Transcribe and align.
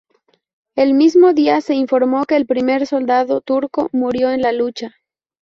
El 0.75 0.95
mismo 0.95 1.33
día, 1.33 1.61
se 1.61 1.75
informó 1.75 2.25
que 2.25 2.35
el 2.35 2.47
primer 2.47 2.87
soldado 2.87 3.39
turco 3.41 3.87
murió 3.93 4.31
en 4.31 4.41
la 4.41 4.51
lucha. 4.51 4.95